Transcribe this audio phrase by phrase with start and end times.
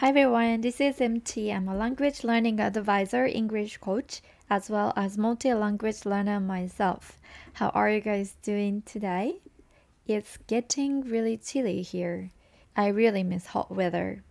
[0.00, 1.50] Hi everyone, this is MT.
[1.50, 7.18] I'm a language learning advisor, English coach, as well as multi language learner myself.
[7.54, 9.36] How are you guys doing today?
[10.06, 12.30] It's getting really chilly here.
[12.76, 14.22] I really miss hot weather.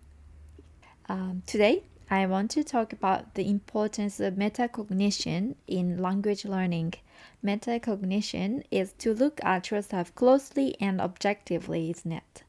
[1.09, 6.94] Um, today, I want to talk about the importance of metacognition in language learning.
[7.44, 12.44] Metacognition is to look at yourself closely and objectively, isn't it?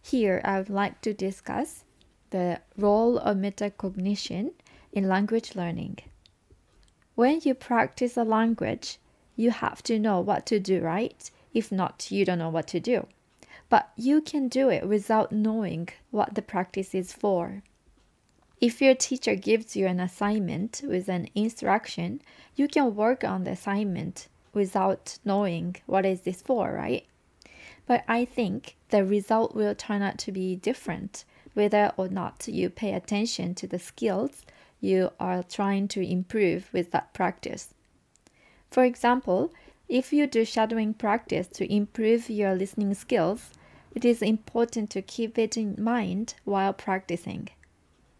[0.00, 1.82] Here, I would like to discuss
[2.32, 4.52] the role of metacognition
[4.92, 5.98] in language learning.
[7.14, 8.98] When you practice a language,
[9.36, 11.30] you have to know what to do, right?
[11.54, 13.06] If not, you don't know what to do.
[13.68, 17.62] But you can do it without knowing what the practice is for.
[18.60, 22.22] If your teacher gives you an assignment with an instruction,
[22.56, 27.04] you can work on the assignment without knowing what is this for, right?
[27.86, 31.24] But I think the result will turn out to be different
[31.54, 34.44] whether or not you pay attention to the skills
[34.80, 37.74] you are trying to improve with that practice.
[38.68, 39.52] For example,
[39.88, 43.50] if you do shadowing practice to improve your listening skills,
[43.94, 47.48] it is important to keep it in mind while practicing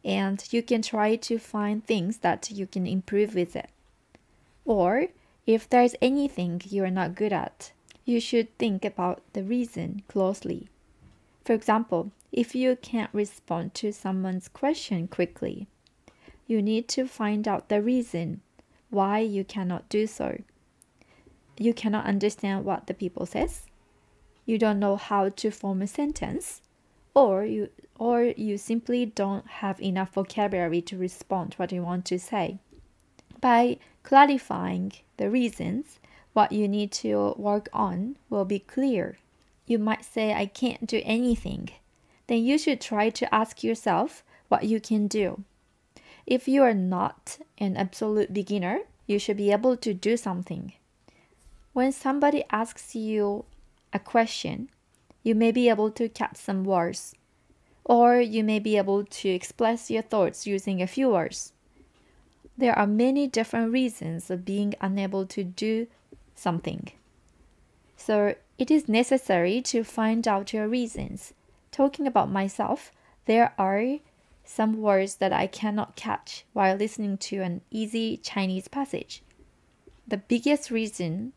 [0.05, 3.71] and you can try to find things that you can improve with it.
[4.65, 5.09] Or
[5.47, 7.73] if there's anything you are not good at,
[8.05, 10.69] you should think about the reason closely.
[11.45, 15.69] For example, if you can't respond to someone's question quickly,
[16.47, 18.41] you need to find out the reason
[18.89, 20.41] why you cannot do so.
[21.59, 23.67] You cannot understand what the people says.
[24.47, 26.63] You don't know how to form a sentence
[27.15, 32.19] or you or you simply don't have enough vocabulary to respond what you want to
[32.19, 32.59] say.
[33.41, 36.01] By clarifying the reasons,
[36.33, 39.19] what you need to work on will be clear.
[39.67, 41.71] You might say, I can't do anything.
[42.27, 45.45] Then you should try to ask yourself what you can do.
[46.27, 50.73] If you are not an absolute beginner, you should be able to do something.
[51.73, 53.45] When somebody asks you
[53.93, 54.69] a question,
[55.23, 57.15] you may be able to catch some words,
[57.85, 61.53] or you may be able to express your thoughts using a few words.
[62.57, 65.87] There are many different reasons of being unable to do
[66.35, 66.91] something.
[67.97, 71.33] So it is necessary to find out your reasons.
[71.73, 72.93] Talking about myself,
[73.27, 73.99] there are
[74.45, 79.23] some words that I cannot catch while listening to an easy Chinese passage.
[80.07, 81.33] The biggest reason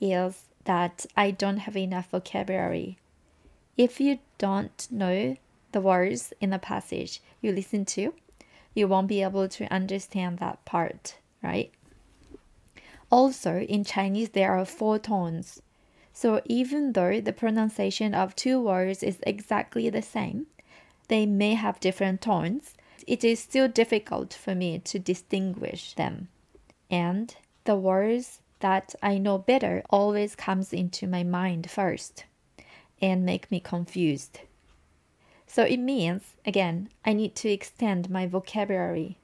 [0.00, 2.96] is that I don't have enough vocabulary
[3.80, 5.36] if you don't know
[5.72, 8.12] the words in the passage you listen to,
[8.74, 11.72] you won't be able to understand that part, right?
[13.10, 15.62] Also, in Chinese, there are four tones.
[16.12, 20.46] So even though the pronunciation of two words is exactly the same,
[21.08, 22.74] they may have different tones.
[23.06, 26.28] It is still difficult for me to distinguish them.
[26.90, 27.34] And
[27.64, 32.24] the words that I know better always comes into my mind first
[33.00, 34.40] and make me confused.
[35.46, 39.16] So it means, again, I need to extend my vocabulary.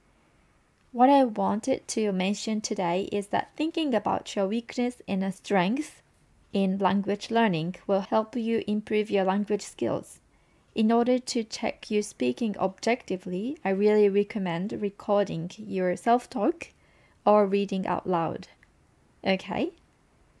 [0.91, 6.01] What I wanted to mention today is that thinking about your weakness and a strength
[6.53, 10.19] in language learning will help you improve your language skills.
[10.75, 16.69] In order to check you speaking objectively, I really recommend recording your self talk
[17.25, 18.47] or reading out loud.
[19.25, 19.71] Okay?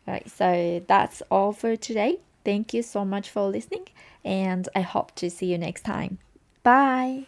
[0.07, 2.19] All right, so that's all for today.
[2.45, 3.87] Thank you so much for listening,
[4.23, 6.19] and I hope to see you next time.
[6.63, 7.25] Bye.